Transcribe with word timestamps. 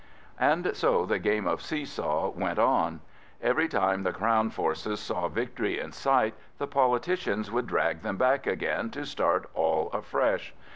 And 0.39 0.75
so 0.75 1.05
the 1.05 1.19
game 1.19 1.45
of 1.45 1.61
seesaw 1.61 2.29
went 2.31 2.57
on. 2.57 3.01
Every 3.39 3.67
time 3.67 4.01
that 4.01 4.13
the 4.13 4.17
Crown 4.17 4.49
forces 4.49 4.99
saw 4.99 5.27
victory 5.27 5.79
in 5.79 5.91
sight 5.91 6.33
the 6.57 6.65
politicians 6.65 7.51
would 7.51 7.67
drag 7.67 8.01
them 8.01 8.17
back 8.17 8.47
again 8.47 8.89
to 8.89 9.05
start 9.05 9.47
all 9.53 9.91
afresh. 9.91 10.55